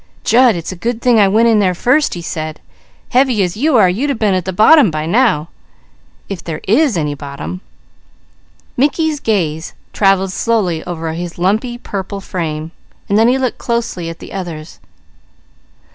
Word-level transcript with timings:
"Jud, 0.23 0.55
it's 0.55 0.71
a 0.71 0.75
good 0.75 0.99
thing 0.99 1.19
I 1.19 1.27
went 1.27 1.47
in 1.47 1.59
there 1.59 1.75
first," 1.75 2.15
he 2.15 2.23
said. 2.23 2.59
"Heavy 3.09 3.43
as 3.43 3.55
you 3.55 3.75
are, 3.75 3.87
you'd 3.87 4.09
a 4.09 4.15
been 4.15 4.33
at 4.33 4.45
the 4.45 4.51
bottom 4.51 4.89
by 4.89 5.05
now, 5.05 5.49
if 6.27 6.43
there 6.43 6.59
is 6.67 6.97
any 6.97 7.13
bottom." 7.13 7.61
Mickey's 8.75 9.19
gaze 9.19 9.75
travelled 9.93 10.31
slowly 10.31 10.83
over 10.85 11.13
his 11.13 11.37
lumpy, 11.37 11.77
purple 11.77 12.19
frame, 12.19 12.71
and 13.09 13.15
then 13.15 13.27
he 13.27 13.37
looked 13.37 13.59
closely 13.59 14.09
at 14.09 14.17
the 14.17 14.33
others. 14.33 14.79